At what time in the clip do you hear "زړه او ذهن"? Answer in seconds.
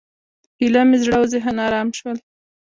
1.03-1.55